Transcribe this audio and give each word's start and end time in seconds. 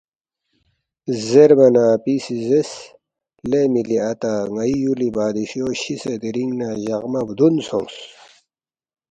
زیربا 1.27 1.67
نہ 1.73 1.83
اپی 1.95 2.15
سی 2.23 2.35
زیرس، 2.47 2.71
”لے 3.49 3.61
مِلی 3.73 3.97
اتا 4.09 4.33
ن٘ئی 4.53 4.73
یُولی 4.83 5.09
بادشو 5.15 5.65
شِسے 5.81 6.13
دِرِنگ 6.21 6.53
نہ 6.59 6.67
جقما 6.83 7.21
بدُون 7.27 7.55
سونگس 7.67 7.95